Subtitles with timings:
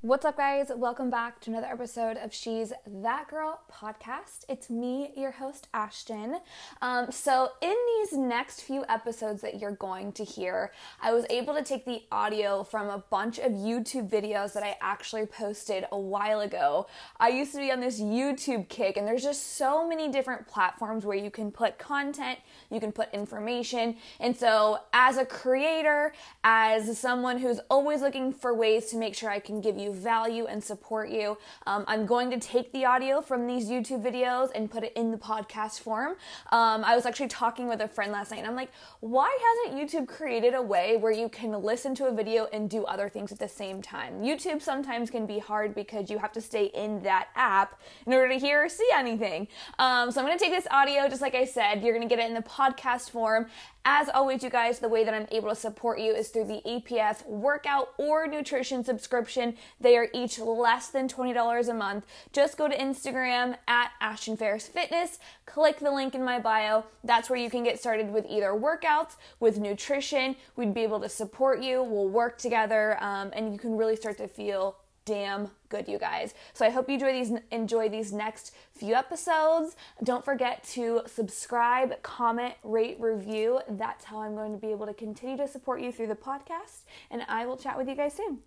[0.00, 0.70] What's up, guys?
[0.76, 4.44] Welcome back to another episode of She's That Girl podcast.
[4.48, 6.36] It's me, your host, Ashton.
[6.80, 10.70] Um, so, in these next few episodes that you're going to hear,
[11.02, 14.76] I was able to take the audio from a bunch of YouTube videos that I
[14.80, 16.86] actually posted a while ago.
[17.18, 21.04] I used to be on this YouTube kick, and there's just so many different platforms
[21.06, 22.38] where you can put content,
[22.70, 23.96] you can put information.
[24.20, 26.12] And so, as a creator,
[26.44, 30.46] as someone who's always looking for ways to make sure I can give you value
[30.46, 31.38] and support you.
[31.66, 35.10] Um, I'm going to take the audio from these YouTube videos and put it in
[35.10, 36.12] the podcast form.
[36.50, 38.70] Um, I was actually talking with a friend last night and I'm like,
[39.00, 42.84] why hasn't YouTube created a way where you can listen to a video and do
[42.84, 44.22] other things at the same time?
[44.22, 48.32] YouTube sometimes can be hard because you have to stay in that app in order
[48.32, 49.48] to hear or see anything.
[49.78, 52.14] Um, so I'm going to take this audio, just like I said, you're going to
[52.14, 53.46] get it in the podcast form.
[53.90, 56.60] As always, you guys, the way that I'm able to support you is through the
[56.66, 59.56] APF workout or nutrition subscription.
[59.80, 62.04] They are each less than $20 a month.
[62.34, 66.84] Just go to Instagram at Ashton Ferris Fitness, click the link in my bio.
[67.02, 70.36] That's where you can get started with either workouts, with nutrition.
[70.54, 71.82] We'd be able to support you.
[71.82, 74.76] We'll work together, um, and you can really start to feel
[75.08, 76.34] damn good, you guys.
[76.52, 79.74] So I hope you enjoy these enjoy these next few episodes.
[80.04, 83.60] Don't forget to subscribe, comment, rate, review.
[83.70, 86.84] That's how I'm going to be able to continue to support you through the podcast.
[87.10, 88.40] And I will chat with you guys soon.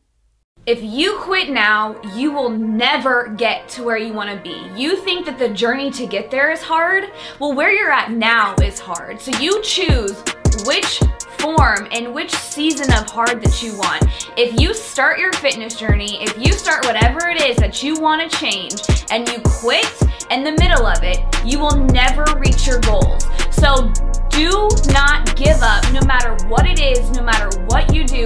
[0.68, 4.80] If you quit now, you will never get to where you want to be.
[4.80, 7.06] You think that the journey to get there is hard?
[7.40, 9.20] Well, where you're at now is hard.
[9.20, 10.24] So you choose
[10.66, 11.02] which
[11.40, 14.04] form and which season of hard that you want.
[14.38, 18.30] If you start your fitness journey, if you start whatever it is that you want
[18.30, 19.92] to change and you quit
[20.30, 23.26] in the middle of it, you will never reach your goals.
[23.52, 23.92] So
[24.30, 28.26] do not give up no matter what it is, no matter what you do,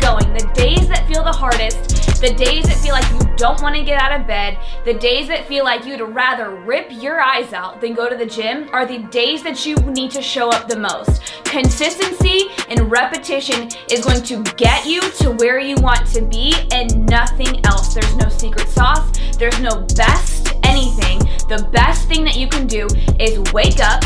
[0.00, 0.32] going.
[0.32, 3.82] The days that feel the hardest, the days that feel like you don't want to
[3.82, 7.80] get out of bed, the days that feel like you'd rather rip your eyes out
[7.80, 10.78] than go to the gym are the days that you need to show up the
[10.78, 11.22] most.
[11.44, 17.06] Consistency and repetition is going to get you to where you want to be and
[17.06, 17.94] nothing else.
[17.94, 21.18] There's no secret sauce, there's no best anything.
[21.48, 22.86] The best thing that you can do
[23.18, 24.02] is wake up,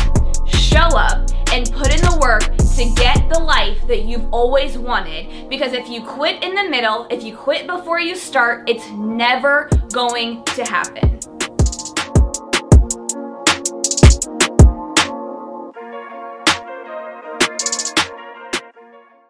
[0.47, 5.49] show up, and put in the work to get the life that you've always wanted.
[5.49, 9.69] Because if you quit in the middle, if you quit before you start, it's never
[9.93, 11.14] going to happen.